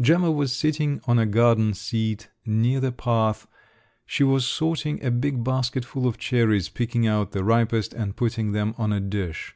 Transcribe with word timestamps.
Gemma 0.00 0.30
was 0.32 0.56
sitting 0.56 0.98
on 1.04 1.18
a 1.18 1.26
garden 1.26 1.74
seat 1.74 2.30
near 2.46 2.80
the 2.80 2.90
path, 2.90 3.46
she 4.06 4.24
was 4.24 4.46
sorting 4.46 5.04
a 5.04 5.10
big 5.10 5.44
basket 5.44 5.84
full 5.84 6.06
of 6.06 6.16
cherries, 6.16 6.70
picking 6.70 7.06
out 7.06 7.32
the 7.32 7.44
ripest, 7.44 7.92
and 7.92 8.16
putting 8.16 8.52
them 8.52 8.74
on 8.78 8.94
a 8.94 9.00
dish. 9.00 9.54